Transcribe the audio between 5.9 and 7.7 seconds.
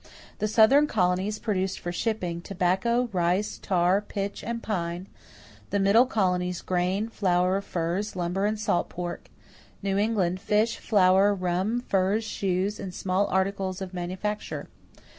colonies, grain, flour,